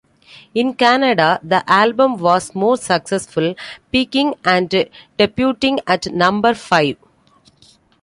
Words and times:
In 0.55 0.73
Canada, 0.73 1.39
the 1.43 1.63
album 1.71 2.17
was 2.17 2.55
more 2.55 2.75
successful, 2.75 3.53
peaking 3.91 4.33
and 4.43 4.67
debuting 5.19 5.77
at 5.85 6.07
number 6.11 6.55
five. 6.55 6.97